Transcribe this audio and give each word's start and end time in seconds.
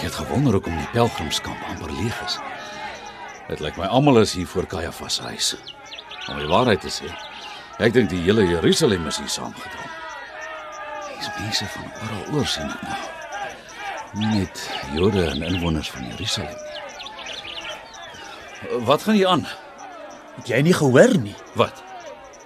Ek 0.00 0.06
het 0.06 0.14
gewonder 0.16 0.54
hoekom 0.56 0.76
die 0.80 0.86
pelgrimskamp 0.94 1.60
amper 1.68 1.90
leeg 1.92 2.16
is. 2.24 2.38
Dit 3.50 3.60
lyk 3.60 3.76
my 3.76 3.84
almal 3.84 4.22
is 4.22 4.32
hier 4.32 4.46
voor 4.48 4.64
Kajafas 4.64 5.18
se 5.18 5.22
huis. 5.28 5.48
Om 6.32 6.38
die 6.40 6.46
waarheid 6.48 6.80
te 6.80 6.88
sê, 6.88 7.04
ek 7.84 7.92
dink 7.92 8.08
die 8.08 8.22
hele 8.24 8.46
Jerusalem 8.48 9.04
is 9.10 9.18
hier 9.20 9.28
saamgedrom. 9.28 9.90
Dis 11.18 11.28
mense 11.36 11.68
van 11.74 11.90
oral 11.98 12.38
oor 12.38 12.48
sien 12.48 12.70
ek 12.72 12.80
nou. 12.86 12.96
Nie 14.22 14.30
net 14.38 14.62
Jode 14.96 15.26
en 15.34 15.44
inwoners 15.50 15.90
van 15.92 16.06
Jerusalem 16.14 16.56
nie. 16.56 16.70
Wat 18.88 19.04
gaan 19.04 19.18
hier 19.18 19.28
aan? 19.34 19.44
Het 20.38 20.48
jy 20.54 20.62
nie 20.64 20.76
gehoor 20.78 21.12
nie? 21.20 21.36
Wat? 21.60 21.84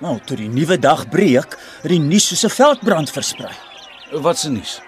Nou, 0.03 0.17
toe 0.27 0.41
die 0.43 0.51
nuwe 0.51 0.75
dag 0.79 1.07
breek, 1.07 1.55
het 1.85 1.95
die 1.95 2.03
nuus 2.03 2.27
soos 2.33 2.51
'n 2.51 2.57
veldbrand 2.57 3.15
versprei. 3.15 3.55
Wat 4.11 4.39
se 4.43 4.51
nuus? 4.51 4.81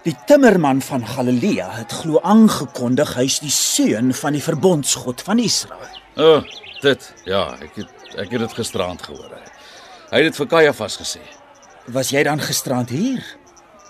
Die 0.00 0.16
timmerman 0.26 0.80
van 0.80 1.02
Galilea 1.06 1.66
het 1.76 1.92
glo 1.92 2.20
aangekondig 2.24 3.12
hy's 3.18 3.36
die 3.44 3.52
seun 3.52 4.14
van 4.16 4.32
die 4.32 4.40
verbondsgod 4.40 5.20
van 5.26 5.38
Israel. 5.42 5.96
O, 6.16 6.36
oh, 6.38 6.60
dit. 6.80 7.04
Ja, 7.28 7.42
ek 7.60 7.82
het 7.82 8.16
ek 8.16 8.32
het 8.32 8.40
dit 8.40 8.54
gisterand 8.56 9.02
gehoor. 9.04 9.34
Hy 10.10 10.22
het 10.22 10.30
dit 10.30 10.38
vir 10.40 10.48
Kajafas 10.50 10.96
gesê. 10.98 11.20
Was 11.92 12.10
jy 12.14 12.22
dan 12.24 12.40
gisterand 12.40 12.90
hier 12.90 13.20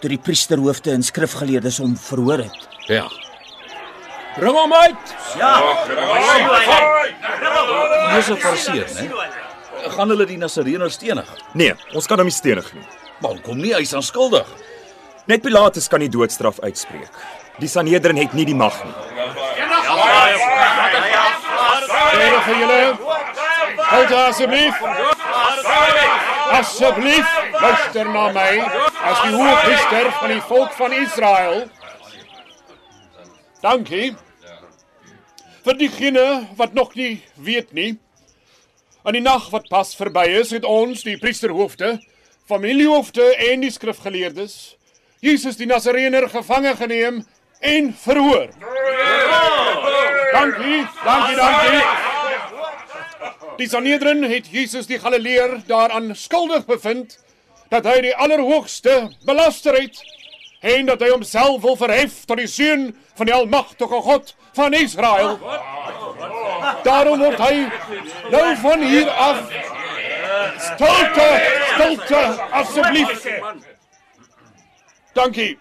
toe 0.01 0.11
die 0.11 0.19
priesterhoofde 0.19 0.97
en 0.97 1.07
skrifgeleerdes 1.07 1.79
hom 1.81 1.95
verhoor 1.97 2.43
het? 2.43 2.67
Ja. 2.91 3.07
Bring 4.35 4.59
hom 4.59 4.75
uit. 4.75 5.15
Dis 8.17 8.31
'n 8.31 8.37
farseer, 8.37 8.89
né? 8.99 9.07
Gaan 9.95 10.09
hulle 10.09 10.27
die 10.27 10.37
Nasareëner 10.37 10.91
stenig? 10.91 11.29
Nee, 11.55 11.75
ons 11.95 12.07
kan 12.07 12.19
hom 12.19 12.27
nie 12.27 12.35
stenig 12.35 12.73
nie. 12.75 12.85
Maar 13.21 13.41
kom 13.41 13.61
nie 13.61 13.75
hy's 13.75 13.95
aanskuldig. 13.95 14.47
Net 15.29 15.43
Pilatus 15.43 15.89
kan 15.89 16.01
die 16.01 16.09
doodstraf 16.09 16.61
uitspreek. 16.65 17.13
Die 17.61 17.69
Sanhedrin 17.69 18.17
het 18.17 18.33
nie 18.33 18.47
die 18.49 18.57
mag 18.57 18.77
nie. 18.85 18.95
Heren 22.21 22.43
van 22.47 22.59
julle. 22.59 22.81
Houd 23.91 24.13
asseblief. 24.13 24.81
Asseblief, 26.51 27.37
luister 27.61 28.09
na 28.09 28.25
my 28.33 28.49
as 29.11 29.21
die 29.27 29.35
hoofpriester 29.37 30.11
van 30.19 30.35
die 30.35 30.43
volk 30.49 30.73
van 30.79 30.97
Israel. 30.97 31.63
Dankie. 33.61 34.15
Vir 35.61 35.77
diegene 35.77 36.27
wat 36.57 36.73
nog 36.73 36.95
nie 36.97 37.21
weet 37.37 37.75
nie, 37.77 37.99
aan 39.05 39.17
die 39.17 39.25
nag 39.25 39.51
wat 39.53 39.69
pas 39.69 39.93
verby 39.97 40.25
is, 40.41 40.55
het 40.57 40.65
ons, 40.65 41.05
die 41.05 41.19
priesterhoofde, 41.21 41.99
familiehoofde 42.49 43.27
en 43.51 43.67
die 43.67 43.73
skrifgeleerdes, 43.73 44.80
Jesus 45.21 45.59
die 45.61 45.67
Nasareëner 45.69 46.29
gevange 46.33 46.75
geneem 46.77 47.25
en 47.61 47.91
verhoor. 48.05 48.49
Dankie, 50.33 50.87
dankie, 51.05 51.37
dankie. 51.37 51.83
Die 53.61 53.69
Sanhedrin 53.69 54.25
het 54.25 54.49
Jesus 54.49 54.87
die 54.89 54.99
Galileër 54.99 55.59
daaraan 55.69 56.15
skuldig 56.17 56.65
bevind 56.65 57.19
dat 57.69 57.85
hy 57.85 57.99
die 58.07 58.15
Allerhoogste 58.17 59.11
belaster 59.29 59.77
het 59.77 60.01
en 60.61 60.89
dat 60.89 61.03
hy 61.05 61.11
homself 61.13 61.61
wil 61.63 61.77
verhef 61.77 62.23
tot 62.25 62.41
die 62.41 62.49
seun 62.49 62.89
van 63.19 63.29
die 63.29 63.37
Almagtige 63.37 64.01
God 64.07 64.33
van 64.57 64.73
Israel. 64.73 65.37
Daarom 66.85 67.21
word 67.21 67.45
hy 67.45 67.69
nou 68.33 68.47
van 68.65 68.87
hier 68.89 69.11
af 69.11 69.45
stilte, 70.57 71.29
stilte 71.75 72.25
asseblief. 72.63 73.29
Dankie. 75.21 75.59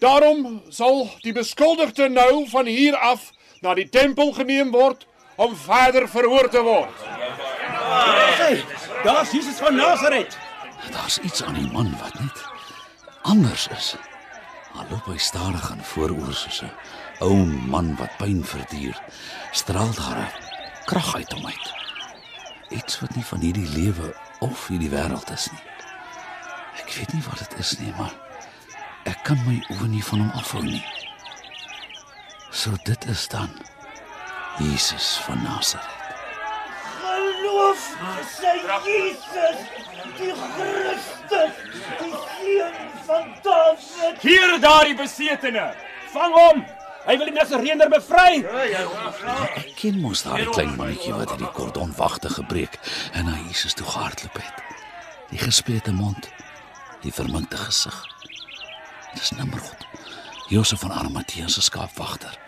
Daarom 0.00 0.62
sal 0.68 1.02
die 1.20 1.34
beskuldigde 1.36 2.08
nou 2.08 2.46
van 2.48 2.66
hier 2.66 2.96
af 2.96 3.28
na 3.60 3.74
die 3.76 3.88
tempel 3.92 4.32
geneem 4.32 4.70
word 4.72 5.04
om 5.36 5.52
verder 5.56 6.08
verhoor 6.08 6.48
te 6.48 6.62
word. 6.64 7.04
Hey, 8.40 8.64
daar's 9.04 9.34
Jesus 9.36 9.60
van 9.60 9.76
Nasaret. 9.76 10.38
Daar's 10.92 11.18
iets 11.18 11.44
aan 11.44 11.60
die 11.60 11.68
man 11.72 11.92
wat 12.00 12.16
net 12.20 12.40
anders 13.28 13.68
is. 13.76 13.92
Hy 14.72 14.88
loop 14.88 15.12
hy 15.12 15.20
stadig 15.20 15.68
aan 15.70 15.84
vooroor 15.92 16.32
soos 16.32 16.62
'n 16.64 16.72
ou 17.20 17.36
man 17.68 17.96
wat 18.00 18.16
pyn 18.16 18.44
verduur. 18.44 18.96
Straal 19.52 19.92
daar 20.00 20.24
'n 20.24 20.32
krag 20.88 21.14
uit 21.16 21.32
hom 21.32 21.46
uit. 21.46 21.68
Iets 22.68 23.00
wat 23.00 23.14
nie 23.14 23.24
van 23.24 23.40
hierdie 23.40 23.68
lewe 23.76 24.14
of 24.40 24.68
hierdie 24.68 24.90
wêreld 24.90 25.32
is 25.32 25.50
nie. 25.52 25.75
Ek 26.80 26.92
weet 26.98 27.12
nie 27.12 27.22
wat 27.26 27.38
dit 27.44 27.58
is 27.58 27.78
nie, 27.80 27.92
maar 27.98 28.14
ek 29.06 29.22
kan 29.26 29.40
my 29.46 29.58
oë 29.76 29.88
nie 29.90 30.04
van 30.04 30.24
hom 30.24 30.32
afhou 30.38 30.62
nie. 30.64 30.82
So 32.50 32.72
dit 32.84 33.08
is 33.12 33.28
dan 33.28 33.50
Jesus 34.58 35.16
van 35.26 35.42
Nasaret. 35.42 35.92
Geloof 37.02 37.82
sy 38.32 38.54
Jesus, 38.86 39.58
die 40.16 40.32
Christus, 40.54 41.60
die 42.00 42.14
seun 42.14 42.80
van 43.06 43.34
Dawid. 43.44 44.22
Hier 44.24 44.56
daardie 44.60 44.96
besetene. 44.96 45.68
Vang 46.14 46.34
hom. 46.40 46.64
Hy 47.06 47.14
wil 47.20 47.28
die 47.30 47.36
Nasareëner 47.36 47.90
bevry. 47.92 48.40
Ek 49.60 49.68
ken 49.78 50.00
mos 50.02 50.24
daai 50.26 50.48
klein 50.50 50.72
mannetjie 50.74 51.12
wat 51.14 51.34
hierdie 51.34 51.52
kordon 51.54 51.92
wagte 51.98 52.32
gebreek 52.32 52.80
en 53.12 53.28
na 53.30 53.36
Jesus 53.44 53.76
toe 53.78 53.86
gehardloop 53.86 54.40
het. 54.40 54.64
Die 55.30 55.38
gesplete 55.38 55.94
mond, 55.94 56.26
die 57.06 57.14
verminkte 57.14 57.56
gesig. 57.56 57.94
Dis 59.14 59.30
Nimrod. 59.30 59.86
Josef 60.48 60.80
van 60.80 60.90
Arimatea 60.90 61.48
se 61.48 61.62
skaapwagter. 61.62 62.38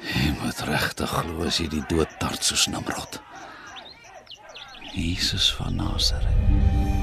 Jy 0.00 0.32
moet 0.40 0.60
regtig 0.68 1.12
glo 1.12 1.48
as 1.48 1.60
jy 1.60 1.68
die 1.72 1.84
dood 1.88 2.12
tart 2.20 2.44
soos 2.44 2.68
Nimrod. 2.72 3.20
Jesus 4.92 5.52
van 5.56 5.76
Nasaret. 5.80 7.00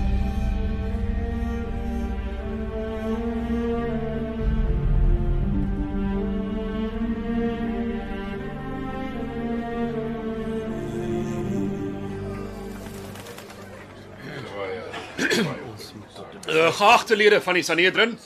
Uh, 16.48 16.72
geagte 16.74 17.16
lede 17.16 17.42
van 17.42 17.54
die 17.54 17.64
Sanhedrin. 17.64 18.20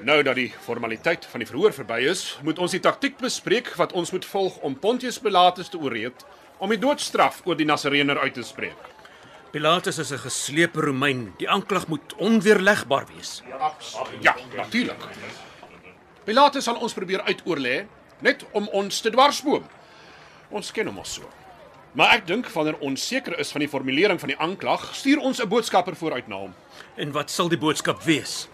Nou 0.00 0.22
dat 0.22 0.34
die 0.34 0.52
formaliteit 0.64 1.26
van 1.28 1.42
die 1.42 1.48
verhoor 1.48 1.72
verby 1.76 1.98
is, 2.08 2.38
moet 2.42 2.58
ons 2.58 2.72
die 2.72 2.80
taktik 2.80 3.18
bespreek 3.20 3.68
wat 3.76 3.92
ons 3.92 4.12
moet 4.16 4.24
volg 4.24 4.56
om 4.64 4.76
Pontius 4.80 5.18
Pilatus 5.20 5.68
te 5.68 5.80
ooreed 5.80 6.24
om 6.58 6.72
die 6.72 6.80
doodstraf 6.80 7.42
oor 7.44 7.56
die 7.56 7.68
Nasareëner 7.68 8.22
uit 8.24 8.34
te 8.34 8.44
spreek. 8.48 8.88
Pilatus 9.52 9.98
is 9.98 10.12
'n 10.12 10.24
geslepe 10.24 10.80
Romein. 10.80 11.34
Die 11.38 11.48
aanklag 11.48 11.86
moet 11.86 12.14
onweerlegbaar 12.16 13.06
wees. 13.14 13.42
Ja, 14.20 14.36
natuurlik. 14.56 15.04
Pilatus 16.24 16.64
sal 16.64 16.76
ons 16.76 16.92
probeer 16.94 17.22
uitoorlê 17.22 17.86
net 18.20 18.44
om 18.52 18.68
ons 18.68 19.00
te 19.00 19.10
dwarsboom. 19.10 19.64
Ons 20.50 20.72
ken 20.72 20.86
hom 20.86 20.94
mos 20.94 21.14
so. 21.14 21.43
Maar 21.94 22.16
ek 22.16 22.24
dink 22.26 22.48
wanneer 22.50 22.80
ons 22.82 23.02
seker 23.06 23.36
is 23.38 23.52
van 23.54 23.62
die 23.62 23.70
formulering 23.70 24.18
van 24.18 24.32
die 24.32 24.38
aanklag, 24.42 24.88
stuur 24.98 25.20
ons 25.22 25.40
'n 25.40 25.48
boodskapper 25.48 25.94
vooruit 25.96 26.28
na 26.28 26.36
hom. 26.36 26.54
En 26.96 27.12
wat 27.12 27.30
sal 27.30 27.48
die 27.48 27.58
boodskap 27.58 28.02
wees? 28.02 28.48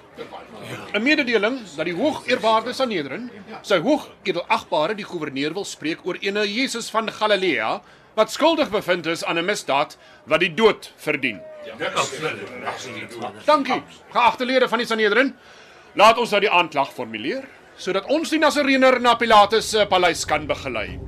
'n 0.93 1.03
Mededeling 1.03 1.59
dat 1.77 1.87
die 1.87 1.95
hoogeerwaarde 1.95 2.73
Sanhedrin, 2.73 3.31
sy 3.63 3.79
hoogedelagbare 3.79 4.95
die 4.95 5.05
goewerneur 5.05 5.55
wil 5.55 5.65
spreek 5.65 6.05
oor 6.05 6.17
ene 6.21 6.45
Jesus 6.45 6.91
van 6.91 7.11
Galilea 7.11 7.81
wat 8.15 8.31
skuldig 8.31 8.71
bevind 8.71 9.07
is 9.07 9.25
aan 9.25 9.39
'n 9.39 9.45
misdaad 9.45 9.97
wat 10.27 10.41
die 10.41 10.55
dood 10.55 10.93
verdien. 10.97 11.41
Dankie, 13.45 13.83
geagte 14.13 14.45
lede 14.45 14.69
van 14.69 14.79
die 14.79 14.87
Sanhedrin. 14.87 15.35
Laat 15.95 16.19
ons 16.19 16.31
nou 16.31 16.41
die 16.41 16.51
aanklag 16.51 16.93
formuleer 16.93 17.45
sodat 17.77 18.05
ons 18.07 18.31
die 18.31 18.39
Nasareëner 18.39 19.01
na 19.01 19.15
Pilatus 19.15 19.71
se 19.71 19.87
paleis 19.87 20.25
kan 20.25 20.47
begelei. 20.47 21.01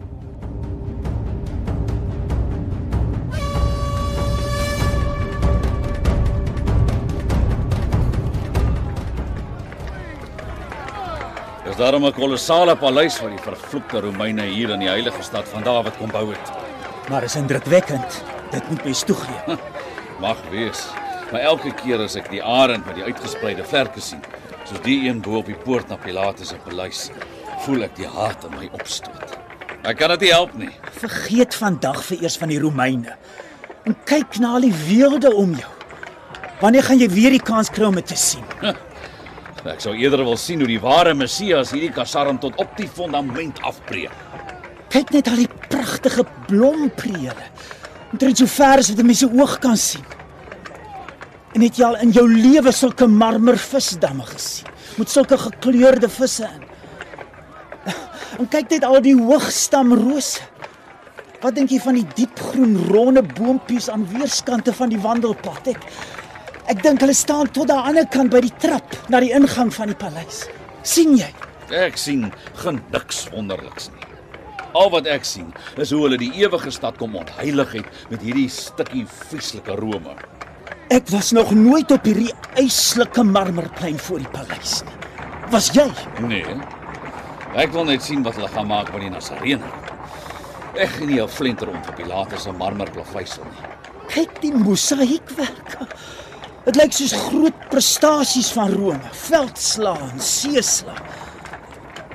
Dis 11.73 11.81
daarom 11.81 12.05
'n 12.05 12.13
kolossale 12.13 12.77
paleis 12.77 13.15
wat 13.21 13.31
die 13.31 13.45
vervloekte 13.45 14.01
Romeine 14.01 14.43
hier 14.43 14.71
in 14.71 14.81
die 14.81 14.89
heilige 14.89 15.23
stad 15.23 15.49
van 15.49 15.63
Dawid 15.63 15.97
kom 15.97 16.11
bou 16.11 16.31
het. 16.31 16.53
Maar 17.09 17.23
is 17.23 17.37
indrukwekkend. 17.37 18.25
Dit 18.51 18.69
moet 18.69 18.85
mens 18.85 19.03
toegee. 19.03 19.57
Mag 20.21 20.37
wees. 20.51 20.87
Maar 21.31 21.41
elke 21.41 21.73
keer 21.73 21.99
as 22.05 22.17
ek 22.17 22.29
die 22.31 22.43
arend 22.45 22.85
met 22.87 22.95
die 22.95 23.05
uitgespreide 23.05 23.65
vlerke 23.65 24.01
sien, 24.01 24.21
soos 24.65 24.81
die 24.85 25.09
een 25.09 25.21
bo 25.21 25.39
op 25.39 25.47
die 25.47 25.57
poort 25.57 25.89
na 25.89 25.97
Pilatus 25.97 26.49
se 26.49 26.61
paleis, 26.69 27.11
voel 27.65 27.83
ek 27.89 27.97
die 27.97 28.07
haat 28.07 28.45
in 28.45 28.59
my 28.59 28.69
opstoot. 28.73 29.39
Ek 29.83 29.97
kan 29.97 30.11
dit 30.11 30.21
nie 30.21 30.33
help 30.33 30.53
nie. 30.55 30.71
Vergeet 31.01 31.55
vandag 31.55 32.05
vir 32.05 32.23
eers 32.23 32.37
van 32.37 32.49
die 32.49 32.61
Romeine. 32.61 33.17
En 33.85 33.97
kyk 34.05 34.39
na 34.39 34.55
al 34.55 34.61
die 34.61 34.77
weelde 34.89 35.33
om 35.35 35.57
jou. 35.57 35.73
Wanneer 36.61 36.83
gaan 36.83 36.99
jy 36.99 37.09
weer 37.09 37.31
die 37.31 37.43
kans 37.43 37.71
kry 37.71 37.85
om 37.89 37.95
dit 37.95 38.07
te 38.07 38.17
sien? 38.17 38.45
Ek 39.63 39.79
sou 39.79 39.93
eerder 39.95 40.25
wil 40.27 40.39
sien 40.41 40.59
hoe 40.59 40.67
die 40.67 40.81
ware 40.83 41.13
Messias 41.15 41.71
hierdie 41.71 41.93
kasarm 41.95 42.41
tot 42.43 42.57
op 42.59 42.73
die 42.79 42.89
fondament 42.91 43.61
afbreek. 43.63 44.11
Kyk 44.91 45.13
net 45.15 45.29
al 45.31 45.39
die 45.45 45.51
pragtige 45.71 46.25
blomprele. 46.49 47.47
Omtrent 48.11 48.43
so 48.43 48.51
ver 48.51 48.83
as 48.83 48.91
wat 48.91 48.99
'n 48.99 49.07
mens 49.07 49.21
se 49.21 49.29
oog 49.31 49.59
kan 49.59 49.77
sien. 49.77 50.05
En 51.55 51.61
het 51.63 51.77
jy 51.77 51.85
al 51.85 52.01
in 52.01 52.11
jou 52.11 52.27
lewe 52.29 52.73
sulke 52.73 53.07
marmervisdamme 53.07 54.25
gesien? 54.25 54.67
Met 54.99 55.11
sulke 55.11 55.39
gekleurde 55.39 56.09
visse 56.09 56.45
in. 56.45 56.63
En 58.39 58.49
kyk 58.49 58.71
net 58.71 58.85
al 58.85 59.01
die 59.01 59.15
hoogstamrose. 59.15 60.41
Wat 61.43 61.55
dink 61.55 61.71
jy 61.71 61.79
van 61.83 61.95
die 61.95 62.07
diepgroen 62.15 62.77
ronde 62.89 63.23
boontjies 63.23 63.89
aan 63.91 64.07
weerskante 64.13 64.73
van 64.73 64.89
die 64.89 65.01
wandelpad? 65.03 65.67
Ek 65.67 65.83
ek 66.73 66.81
dink 66.81 67.03
hulle 67.05 67.15
staan 67.17 67.51
tot 67.53 67.69
aan 67.71 67.83
die 67.83 67.91
ander 67.91 68.07
kant 68.09 68.33
by 68.33 68.41
die 68.45 68.55
trap 68.63 68.95
na 69.13 69.21
die 69.21 69.33
ingang 69.37 69.73
van 69.75 69.93
die 69.93 69.99
paleis. 69.99 70.47
sien 70.83 71.17
jy? 71.19 71.29
Ek 71.73 71.99
sien 72.01 72.31
geen 72.59 72.81
niks 72.93 73.27
wonderliks 73.33 73.91
nie. 73.93 74.09
Al 74.75 74.89
wat 74.91 75.07
ek 75.07 75.27
sien 75.29 75.51
is 75.77 75.93
hoe 75.93 76.01
hulle 76.07 76.19
die 76.21 76.33
ewige 76.41 76.73
stad 76.73 76.97
kom 77.01 77.17
ontheilig 77.21 77.75
het 77.77 78.01
met 78.11 78.25
hierdie 78.25 78.49
stukkie 78.49 79.05
vieslike 79.29 79.77
rome. 79.81 80.17
Ek 80.93 81.09
was 81.13 81.33
nog 81.37 81.53
nooit 81.57 81.93
op 81.93 82.09
hierdie 82.09 82.33
yslike 82.61 83.25
marmerplein 83.25 84.01
voor 84.09 84.25
die 84.25 84.33
paleis 84.33 84.81
nie. 84.89 84.97
Was 85.53 85.69
jy? 85.77 85.87
Nee. 86.25 86.57
Ek 87.53 87.73
wil 87.77 87.85
net 87.85 88.01
sien 88.03 88.25
wat 88.25 88.39
hulle 88.41 88.49
gaan 88.49 88.71
maak 88.73 88.89
met 88.95 89.05
die 89.05 89.13
Nasarene. 89.13 89.69
Ek 90.73 90.89
gee 90.97 91.07
nie 91.07 91.21
'n 91.21 91.29
flenter 91.29 91.69
om 91.69 91.83
vir 91.85 91.95
Pilatus 92.01 92.43
se 92.43 92.53
marmerplaveisel 92.53 93.45
nie. 93.45 93.69
Kyk 94.09 94.41
die 94.41 94.53
mosaïekwerke. 94.53 95.87
Dit 96.63 96.77
lyk 96.79 96.93
soos 96.95 97.13
groot 97.27 97.63
prestasies 97.73 98.53
van 98.55 98.71
Rome, 98.71 99.09
veldslaan, 99.25 100.21
seesla. 100.23 100.95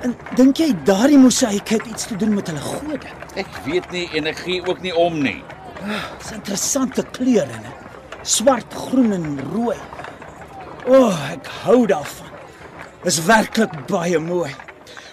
En 0.06 0.14
dink 0.38 0.60
jy 0.62 0.70
daardie 0.88 1.18
mosaïek 1.20 1.74
het 1.74 1.84
iets 1.90 2.06
te 2.08 2.16
doen 2.16 2.32
met 2.38 2.48
hulle 2.48 2.62
gode? 2.64 3.10
Ek 3.36 3.50
weet 3.66 3.90
nie 3.92 4.06
en 4.16 4.30
ek 4.30 4.40
gee 4.46 4.62
ook 4.64 4.80
nie 4.80 4.94
om 4.96 5.18
nie. 5.20 5.42
Dis 5.82 6.30
interessante 6.32 7.04
kleure, 7.12 7.60
né? 7.60 7.74
Swart, 8.24 8.72
groen 8.88 9.12
en 9.18 9.26
rooi. 9.50 9.76
O, 10.86 10.96
oh, 10.96 11.18
ek 11.34 11.50
hou 11.66 11.82
daarvan. 11.90 12.32
Is 13.04 13.20
werklik 13.28 13.74
baie 13.90 14.18
mooi. 14.22 14.48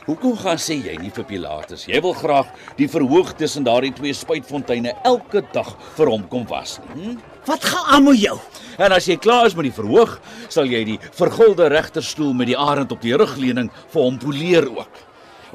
Hoekom 0.05 0.37
gaan 0.39 0.61
sê 0.61 0.77
jy 0.79 0.95
nie 1.01 1.11
vir 1.11 1.27
Pilatus? 1.27 1.87
Jy 1.89 1.99
wil 2.05 2.15
graag 2.15 2.53
die 2.79 2.87
verhoog 2.87 3.33
tussen 3.35 3.67
daardie 3.67 3.91
twee 3.97 4.15
spuitfonteine 4.15 4.93
elke 5.03 5.43
dag 5.51 5.73
vir 5.97 6.13
hom 6.13 6.23
kom 6.31 6.47
was 6.47 6.77
nie. 6.85 6.95
Hm? 6.95 7.19
Wat 7.49 7.67
gaan 7.67 7.91
aan 7.97 8.07
met 8.07 8.21
jou? 8.21 8.37
En 8.77 8.91
as 8.91 9.07
jy 9.07 9.15
klaar 9.17 9.45
is 9.45 9.55
met 9.55 9.69
die 9.69 9.75
verhoog, 9.75 10.17
sal 10.51 10.67
jy 10.67 10.83
die 10.83 10.99
vergulde 11.15 11.69
regterstoel 11.71 12.33
met 12.33 12.47
die 12.51 12.57
arend 12.59 12.91
op 12.91 13.01
die 13.01 13.15
rugleuning 13.15 13.71
vir 13.93 14.01
hom 14.01 14.17
poleer 14.19 14.67
ook. 14.67 15.03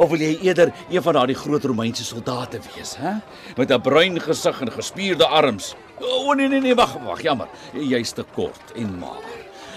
Of 0.01 0.09
wil 0.09 0.23
jy 0.23 0.39
eerder 0.47 0.73
een 0.89 1.03
van 1.05 1.19
daardie 1.19 1.37
groot 1.37 1.65
Romeinse 1.69 2.05
soldate 2.05 2.61
wees, 2.71 2.95
hè? 2.97 3.19
Met 3.57 3.71
'n 3.71 3.81
bruin 3.81 4.21
gesig 4.21 4.61
en 4.61 4.73
gespierde 4.73 5.27
arms. 5.27 5.75
O 6.01 6.07
oh, 6.07 6.35
nee 6.35 6.49
nee 6.49 6.61
nee, 6.61 6.75
wag, 6.75 6.97
wag, 7.05 7.23
jammer. 7.23 7.49
Jy's 7.75 8.13
te 8.13 8.25
kort 8.35 8.73
en 8.75 8.99
maar. 8.99 9.29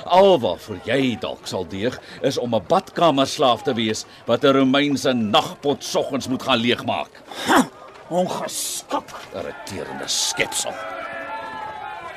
Alwaarvoor 0.05 0.79
jy 0.85 1.17
dalk 1.19 1.47
sal 1.47 1.67
deeg 1.67 1.99
is 2.21 2.37
om 2.37 2.55
'n 2.55 2.65
badkamerslaaf 2.67 3.63
te 3.63 3.73
wees 3.73 4.05
wat 4.25 4.43
'n 4.43 4.55
Romeinse 4.55 5.13
nagpot 5.13 5.83
soggens 5.83 6.27
moet 6.27 6.43
gaan 6.43 6.59
leegmaak. 6.59 7.11
Ongeskik. 8.09 9.09
Irriterende 9.33 10.07
skepsel. 10.07 10.71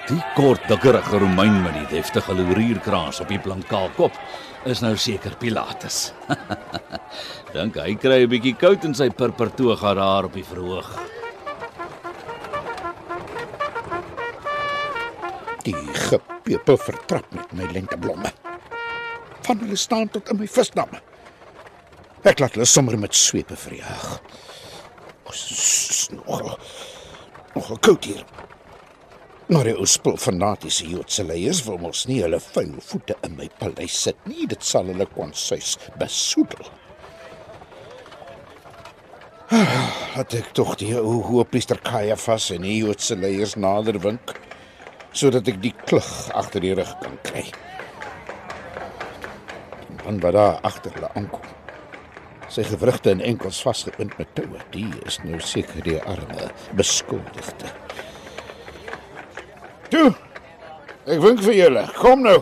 Die 0.07 0.23
kort 0.37 0.63
dikkerige 0.71 1.19
Romein 1.19 1.57
met 1.65 1.75
die 1.75 1.97
deftige 1.97 2.35
laurierkraans 2.39 3.19
op 3.25 3.31
die 3.33 3.41
blankaal 3.43 3.89
kop 3.97 4.15
is 4.71 4.79
nou 4.85 4.93
seker 5.03 5.35
Pilatus. 5.41 6.13
Dink 7.55 7.79
hy 7.83 7.97
kry 7.99 8.21
'n 8.23 8.31
bietjie 8.31 8.55
koud 8.55 8.87
in 8.87 8.95
sy 8.95 9.09
purper 9.11 9.51
toga 9.59 9.97
daar 9.99 10.29
op 10.29 10.39
die 10.39 10.47
verhoog. 10.47 10.93
Die 15.67 15.75
gepepe 16.07 16.79
vertrap 16.87 17.27
met 17.35 17.59
my 17.59 17.67
lenteblomme. 17.75 18.31
Van 19.43 19.59
hulle 19.59 19.77
staan 19.77 20.07
tot 20.09 20.31
in 20.31 20.39
my 20.39 20.47
visdamme. 20.47 21.03
Ek 22.23 22.39
laat 22.39 22.55
hulle 22.55 22.67
sommer 22.67 22.95
met 22.95 23.15
swepe 23.15 23.59
verjaag. 23.59 24.21
Ons 25.27 26.11
nog 26.15 26.59
nog 27.57 27.79
koud 27.81 28.05
hier. 28.05 28.23
Maar 29.47 29.69
die 29.69 29.77
ou 29.79 29.87
spul 29.87 30.17
fanatiese 30.19 30.89
Joodse 30.91 31.23
leiers 31.23 31.61
wil 31.69 31.77
mos 31.79 32.01
nie 32.11 32.17
hulle 32.19 32.41
vuil 32.43 32.73
voete 32.89 33.15
in 33.23 33.37
my 33.39 33.47
paleis 33.61 33.95
sit 34.03 34.19
nie. 34.27 34.43
Dit 34.51 34.67
sal 34.67 34.91
hulle 34.91 35.07
konsuis 35.15 35.77
besoedel. 36.01 36.67
Het 40.17 40.35
ek 40.41 40.51
tog 40.59 40.73
die 40.81 40.91
ou 40.99 41.21
hoofpriester 41.29 41.79
Caiaphas 41.87 42.49
en 42.57 42.67
die 42.67 42.81
Joodse 42.81 43.15
leiers 43.15 43.55
nader 43.55 44.01
wink 44.03 44.35
sodat 45.17 45.47
ek 45.49 45.63
die 45.63 45.73
klug 45.87 46.09
agter 46.37 46.61
die 46.61 46.75
rug 46.77 46.91
kan 47.05 47.15
kry. 47.25 47.45
Die 49.87 50.01
man 50.03 50.19
wat 50.27 50.35
daar 50.37 50.59
agter 50.67 50.93
hulle 50.99 51.13
aankom. 51.15 51.47
Sy 52.51 52.67
gewrigte 52.67 53.15
en 53.15 53.23
enkels 53.25 53.63
vasgebind 53.63 54.19
met 54.19 54.35
toue. 54.35 54.59
Die 54.75 54.91
is 55.07 55.23
nou 55.23 55.39
seker 55.39 55.87
die 55.87 56.03
arme 56.03 56.51
beskuldigde. 56.77 57.71
Toe. 59.91 60.11
Ek 61.07 61.21
wink 61.23 61.43
vir 61.47 61.55
julle. 61.55 61.83
Kom 61.95 62.25
nou. 62.27 62.41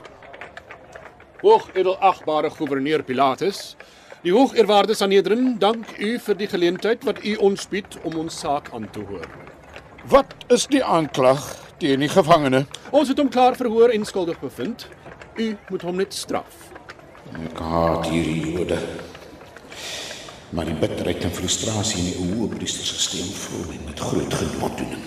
Hoogedelagbare 1.44 2.49
goewerneur 2.55 3.02
Pilatus, 3.05 3.75
die 4.25 4.32
hoogeerwaarde 4.32 4.94
Sanhedrin, 4.96 5.58
dank 5.61 5.91
u 6.01 6.15
vir 6.24 6.39
die 6.41 6.48
geleentheid 6.48 7.03
wat 7.05 7.20
u 7.20 7.34
ons 7.44 7.67
bied 7.69 7.98
om 8.08 8.17
ons 8.22 8.39
saak 8.41 8.70
aan 8.72 8.86
te 8.94 9.05
hoor. 9.05 9.27
Wat 10.08 10.32
is 10.53 10.65
die 10.72 10.81
aanklag 10.81 11.43
teen 11.82 12.01
die 12.01 12.08
gevangene? 12.08 12.63
Ons 12.96 13.13
het 13.13 13.20
hom 13.20 13.29
klaar 13.29 13.58
verhoor 13.60 13.93
en 13.93 14.08
skuldig 14.08 14.41
bevind. 14.41 14.86
U 15.36 15.51
moet 15.69 15.84
hom 15.84 16.01
net 16.01 16.17
straf. 16.17 16.70
Ek 17.34 17.60
haat 17.60 18.08
hierdie 18.08 18.55
Jode. 18.55 18.79
Maar 20.55 20.70
die 20.70 20.79
bitterheid 20.81 21.24
en 21.27 21.34
frustrasie 21.34 22.01
in 22.01 22.08
die 22.08 22.32
hoë 22.39 22.48
priestersisteem 22.56 23.29
vul 23.36 23.69
my 23.69 23.79
met 23.91 24.01
groot 24.01 24.41
genoegdoening. 24.41 25.05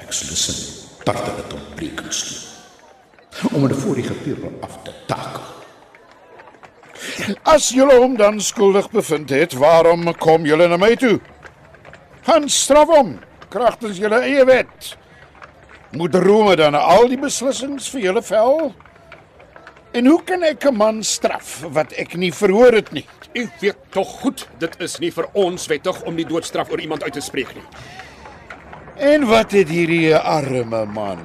Ek 0.00 0.12
sal 0.16 0.36
sin 0.36 0.60
tarte 1.04 1.34
dit 1.36 1.52
op 1.52 1.64
prekens 1.76 2.22
doen. 2.28 2.48
Om 3.52 3.62
hulle 3.66 3.74
voor 3.74 3.98
die 3.98 4.06
gepeupel 4.06 4.52
af 4.64 4.78
te 4.84 4.94
takel. 5.06 5.42
As 7.48 7.68
julle 7.74 7.98
hom 7.98 8.16
dan 8.16 8.40
skuldig 8.40 8.88
bevind 8.92 9.30
het, 9.34 9.52
waarom 9.58 10.06
kom 10.22 10.46
julle 10.46 10.68
na 10.70 10.78
my 10.80 10.94
toe? 10.96 11.18
Gaan 12.22 12.48
straf 12.48 12.88
hom 12.92 13.16
kragtens 13.52 13.98
julle 14.00 14.22
eie 14.24 14.44
wet. 14.48 14.92
Moet 15.92 16.14
Rome 16.14 16.56
dan 16.56 16.78
al 16.78 17.10
die 17.10 17.20
beslissings 17.20 17.90
vir 17.92 18.06
julle 18.06 18.22
vel? 18.24 18.70
En 19.92 20.06
hoe 20.08 20.22
kan 20.24 20.42
ek 20.42 20.64
'n 20.64 20.76
man 20.76 21.02
straf 21.02 21.64
wat 21.68 21.92
ek 21.92 22.14
nie 22.16 22.32
verhoor 22.32 22.72
het 22.72 22.92
nie? 22.92 23.06
U 23.34 23.48
weet 23.60 23.76
tog 23.90 24.08
goed, 24.20 24.48
dit 24.58 24.80
is 24.80 24.98
nie 24.98 25.10
vir 25.10 25.28
ons 25.32 25.66
wettig 25.66 26.02
om 26.02 26.16
die 26.16 26.24
doodstraf 26.24 26.70
oor 26.70 26.80
iemand 26.80 27.02
uit 27.02 27.12
te 27.12 27.20
spreek 27.20 27.54
nie. 27.54 27.64
En 29.02 29.24
wat 29.26 29.50
het 29.50 29.68
hierdie 29.68 30.14
arme 30.16 30.84
man 30.86 31.18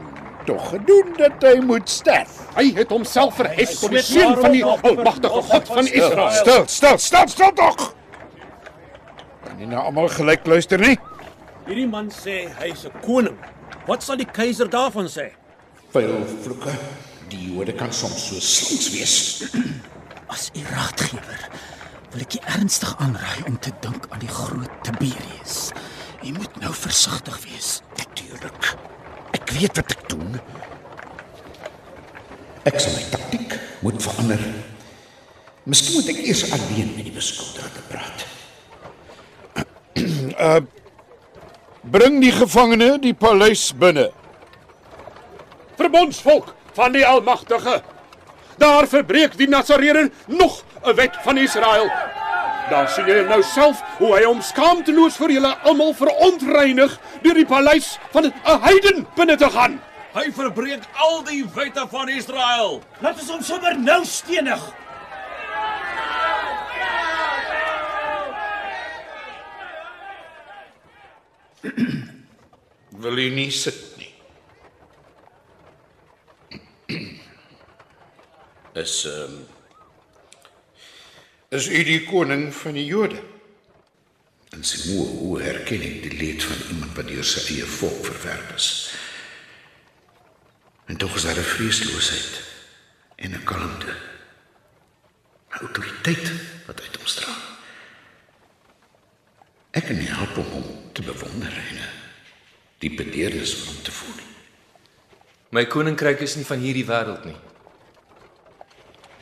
tog 0.45 0.69
gedoen 0.69 1.11
dat 1.17 1.43
hy 1.45 1.59
moet 1.61 1.89
sterf? 1.89 2.39
Hy 2.55 2.71
het 2.73 2.89
homself 2.89 3.35
verhef 3.37 3.75
tot 3.77 3.93
die 3.93 4.01
seun 4.01 4.33
van 4.39 4.55
die 4.55 4.63
almagtige 4.65 5.41
God 5.51 5.69
van 5.69 5.89
Israel. 5.91 6.31
Stil, 6.39 6.63
stil, 6.65 6.97
stil, 6.97 7.27
stil 7.29 7.53
tog. 7.59 7.83
Kan 9.43 9.59
nie 9.59 9.69
nou 9.69 9.83
almal 9.83 10.09
gelyk 10.09 10.49
luister 10.49 10.81
nie? 10.81 10.95
Hierdie 11.67 11.85
man 11.91 12.09
sê 12.09 12.47
hy's 12.63 12.87
'n 12.89 12.97
koning. 13.05 13.37
Wat 13.85 14.01
sal 14.03 14.17
die 14.17 14.31
keiser 14.39 14.69
daarvan 14.69 15.05
sê? 15.05 15.29
Veel 15.93 16.25
vloeke. 16.41 16.73
Die 17.29 17.53
Jode 17.53 17.77
kan 17.77 17.93
soms 17.93 18.25
so 18.29 18.39
slinks 18.41 18.89
wees. 18.89 19.15
As 20.33 20.49
u 20.55 20.65
raadgewer 20.73 21.49
wil 22.11 22.25
ek 22.25 22.33
u 22.33 22.39
ernstig 22.57 22.95
aanraai 22.97 23.45
om 23.45 23.59
te 23.59 23.71
dink 23.85 24.07
aan 24.09 24.19
die 24.19 24.33
groot 24.33 24.71
Tiberius. 24.81 25.69
U 26.23 26.31
moet 26.31 26.59
nou 26.61 26.73
versigtig 26.73 27.37
wees. 27.45 27.81
Natuurlik. 27.97 28.71
Ek 29.37 29.49
weet 29.57 29.75
wat 29.75 29.91
ek 29.93 30.09
doen. 30.09 30.39
Ek 32.67 32.79
sal 32.81 32.95
my 32.97 33.03
taktiek 33.13 33.53
moet 33.85 34.01
verander. 34.03 34.41
Miskien 35.67 35.99
moet 35.99 36.09
ek 36.11 36.23
eers 36.25 36.43
alleen 36.51 36.93
met 36.95 37.05
die 37.07 37.15
beskuldigde 37.15 37.83
praat. 37.91 38.25
Bring 41.97 42.21
die 42.23 42.33
gevangene 42.35 42.97
die 43.03 43.13
paleis 43.15 43.69
binne. 43.77 44.09
Verbondsvolk 45.77 46.53
van 46.75 46.95
die 46.95 47.05
Almagtige. 47.05 47.81
Daar 48.57 48.87
verbreek 48.89 49.37
die 49.37 49.47
Nasareërs 49.47 50.09
nog 50.25 50.63
'n 50.83 50.95
wet 50.95 51.15
van 51.23 51.37
Israel. 51.37 51.91
Daar 52.69 52.89
sien 52.91 53.05
julle 53.07 53.23
nou 53.23 53.39
self 53.47 53.79
hoe 53.97 54.09
hy 54.11 54.25
hom 54.25 54.41
skaamteloos 54.43 55.15
vir 55.21 55.31
julle 55.37 55.53
almal 55.69 55.93
verontreinig 55.95 56.97
deur 57.23 57.37
die 57.39 57.47
paleis 57.47 57.93
van 58.11 58.25
'n 58.27 58.33
heiden 58.65 59.07
binne 59.15 59.37
te 59.39 59.49
gaan. 59.49 59.79
Hy 60.13 60.31
verbreek 60.31 60.83
al 60.93 61.23
die 61.23 61.45
wette 61.55 61.87
van 61.87 62.09
Israel. 62.09 62.83
Laat 62.99 63.19
ons 63.21 63.29
hom 63.29 63.43
sommer 63.43 63.79
nou 63.79 64.05
stenig. 64.05 64.59
Wil 73.01 73.17
u 73.17 73.29
nie 73.29 73.51
sit 73.51 73.97
nie? 73.97 74.13
Is 78.83 79.05
ehm 79.05 79.23
um, 79.23 79.56
is 81.49 81.67
u 81.67 81.83
die 81.83 82.03
koning 82.03 82.49
van 82.55 82.73
die 82.73 82.85
Jode? 82.85 83.19
En 84.55 84.63
sy 84.63 84.91
moe 84.91 85.05
hoe 85.07 85.41
herken 85.41 85.83
ek 85.83 86.01
die 86.05 86.17
leed 86.19 86.43
van 86.43 86.59
iemand 86.71 86.95
wat 86.97 87.07
deur 87.07 87.27
sy 87.27 87.43
eie 87.55 87.67
volk 87.77 88.05
verwerp 88.07 88.53
is. 88.55 88.69
En 90.87 90.97
tog 90.97 91.15
is 91.15 91.27
daar 91.27 91.39
'n 91.39 91.51
vreesloosheid 91.55 92.41
en 93.15 93.31
'n 93.35 93.43
kalmte. 93.43 93.91
'n 95.51 95.59
Autoriteit 95.59 96.31
wat 96.65 96.81
uit 96.81 96.95
hom 96.95 97.05
straal. 97.05 97.43
Ek 99.71 99.85
kan 99.85 99.97
nie 99.97 100.09
help 100.09 100.37
om 100.37 100.45
hom 100.45 100.91
te 100.93 101.01
bewonder 101.01 101.53
en 101.53 101.77
'n 101.77 101.89
diepe 102.79 103.09
deernis 103.09 103.53
vir 103.53 103.67
hom 103.67 103.81
te 103.81 103.91
voel. 103.91 104.19
My 105.49 105.65
koninkryk 105.65 106.19
is 106.19 106.35
nie 106.35 106.45
van 106.45 106.59
hierdie 106.59 106.85
wêreld 106.85 107.25
nie. 107.25 107.37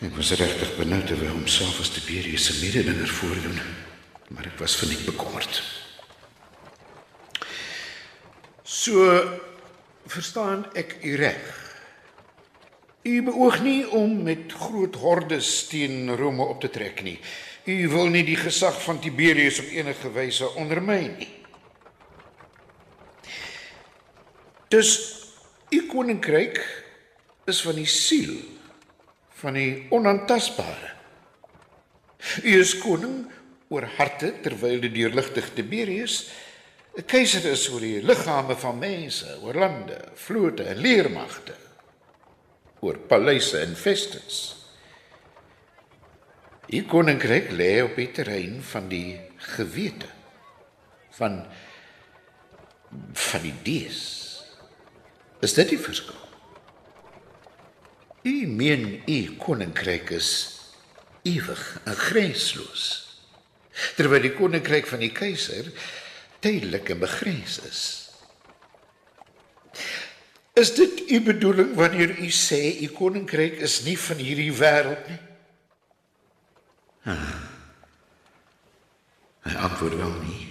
Ek 0.04 0.12
was 0.12 0.34
regtig 0.36 0.74
benoud 0.76 1.08
oor 1.14 1.30
homself 1.32 1.78
as 1.80 1.94
Tiberius 1.96 2.50
se 2.50 2.54
mededinger 2.60 3.08
voordoen, 3.08 3.60
maar 4.36 4.50
ek 4.50 4.58
was 4.60 4.74
verniet 4.76 5.06
bekommerd. 5.08 5.62
So 8.68 9.06
verstaan 10.12 10.66
ek 10.76 10.98
u 11.00 11.14
reg. 11.16 11.46
U 13.08 13.14
beoog 13.30 13.62
nie 13.64 13.86
om 13.88 14.18
met 14.26 14.52
groot 14.52 14.98
hordes 15.00 15.52
teen 15.72 16.12
Rome 16.20 16.44
op 16.44 16.60
te 16.66 16.74
trek 16.74 17.00
nie. 17.06 17.16
U 17.64 17.78
wil 17.94 18.12
nie 18.12 18.26
die 18.28 18.40
gesag 18.42 18.76
van 18.84 19.00
Tiberius 19.00 19.62
op 19.64 19.72
enige 19.72 20.12
wyse 20.12 20.50
ondermyn 20.60 21.16
nie. 21.22 21.30
Dus 24.76 24.92
u 25.72 25.80
koninkryk 25.88 26.60
is 27.48 27.64
van 27.64 27.80
die 27.80 27.88
siel 27.88 28.36
van 29.46 29.58
die 29.58 29.86
onaantastbare. 29.94 30.92
U 32.42 32.58
is 32.58 32.74
koning 32.82 33.26
oor 33.70 33.86
harte 33.98 34.32
terwyl 34.42 34.82
die 34.82 34.94
deurligtige 34.94 35.54
Tiberius 35.58 36.26
'n 36.96 37.04
keiser 37.04 37.44
is 37.52 37.68
oor 37.70 37.84
die 37.84 38.02
liggame 38.02 38.56
van 38.56 38.78
mense, 38.80 39.28
oor 39.44 39.54
lande, 39.54 39.98
vlote 40.16 40.64
en 40.64 40.78
leermagte, 40.80 41.56
oor 42.80 42.98
paleise 43.10 43.60
en 43.60 43.76
vestes. 43.76 44.38
U 46.72 46.80
koninkryk 46.88 47.52
lê 47.52 47.84
op 47.84 48.00
die 48.00 48.12
terrein 48.16 48.62
van 48.64 48.88
die 48.88 49.20
gewete 49.58 50.08
van 51.20 51.44
van 53.14 53.42
die 53.44 53.56
dees. 53.64 54.00
Is 55.44 55.54
dit 55.54 55.76
die 55.76 55.80
verskil? 55.80 56.25
U 58.26 58.48
meen 58.48 59.02
u 59.06 59.20
koninkryk 59.38 60.10
is 60.10 60.30
ewig 61.22 61.62
en 61.86 61.96
grensloos. 61.96 62.86
Terwyl 63.98 64.24
die 64.26 64.34
koninkryk 64.34 64.88
van 64.90 65.04
die 65.04 65.12
keiser 65.14 65.70
tydelik 66.42 66.90
en 66.94 67.04
begrens 67.04 67.60
is. 67.70 67.84
Is 70.56 70.74
dit 70.74 71.04
u 71.12 71.22
bedoeling 71.22 71.76
wanneer 71.78 72.16
u 72.18 72.32
sê 72.32 72.62
u 72.82 72.90
koninkryk 72.96 73.60
is 73.68 73.82
nie 73.86 73.98
van 74.00 74.22
hierdie 74.24 74.54
wêreld 74.56 75.10
nie? 75.12 75.22
Ah. 77.12 77.34
Hy 79.46 79.58
antwoord 79.68 79.98
wel 80.02 80.14
nie. 80.26 80.48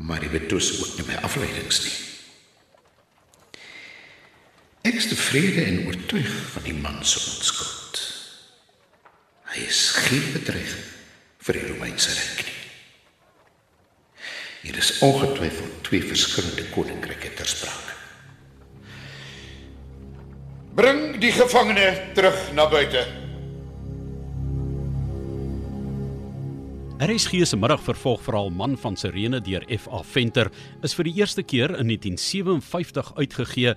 Maar 0.00 0.24
hy 0.24 0.30
betwis 0.38 0.70
ook 0.78 0.94
nie 0.96 1.10
my 1.10 1.18
afleidings 1.26 1.82
nie. 1.84 2.15
Ek 4.86 4.94
is 5.00 5.08
tevrede 5.10 5.64
en 5.66 5.80
oortuig 5.88 6.34
van 6.52 6.62
die 6.62 6.74
man 6.74 7.00
se 7.02 7.18
onskuld. 7.18 7.98
Hy 9.50 9.64
is 9.66 9.80
geen 10.06 10.28
bedreiging 10.36 10.84
vir 11.46 11.58
die 11.58 11.64
Romeinse 11.72 12.12
ryk 12.14 12.44
nie. 12.46 12.54
Hier 14.66 14.78
is 14.78 14.92
ongetwyfeld 15.02 15.82
twee 15.86 16.06
verskillende 16.06 16.68
koninkryke 16.74 17.32
ter 17.34 17.50
sprake. 17.50 17.94
Bring 20.78 21.16
die 21.22 21.32
gevangene 21.34 21.88
terug 22.14 22.38
na 22.54 22.68
buite. 22.70 23.02
RSG 26.96 27.44
se 27.44 27.56
middagvervolgverhaal 27.60 28.48
Man 28.56 28.76
van 28.80 28.94
Sirene 28.96 29.40
deur 29.44 29.64
F.A. 29.68 29.98
Venter 30.00 30.48
is 30.86 30.94
vir 30.96 31.04
die 31.04 31.12
eerste 31.18 31.42
keer 31.44 31.74
in 31.76 31.90
1957 31.92 33.10
uitgegee 33.20 33.74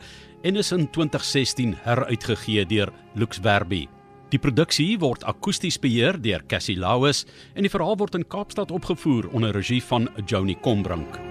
en 0.47 0.59
is 0.61 0.71
in 0.71 0.87
2016 0.87 1.75
heruitgegee 1.83 2.63
deur 2.69 2.93
Lux 3.19 3.41
Verbi. 3.43 3.89
Die 4.31 4.39
produksie 4.39 4.93
word 5.03 5.25
akoesties 5.27 5.81
beheer 5.83 6.15
deur 6.15 6.45
Cassie 6.47 6.79
Lauis 6.79 7.25
en 7.55 7.67
die 7.67 7.73
verhaal 7.73 7.99
word 7.99 8.15
in 8.15 8.23
Kaapstad 8.23 8.71
opgevoer 8.71 9.27
onder 9.35 9.51
regie 9.51 9.83
van 9.83 10.07
Joni 10.23 10.55
Combrink. 10.63 11.28